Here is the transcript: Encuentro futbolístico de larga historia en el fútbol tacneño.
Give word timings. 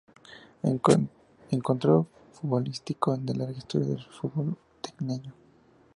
Encuentro 1.51 2.07
futbolístico 2.31 3.15
de 3.17 3.35
larga 3.35 3.59
historia 3.59 3.85
en 3.89 3.93
el 3.99 4.03
fútbol 4.05 4.57
tacneño. 4.81 5.31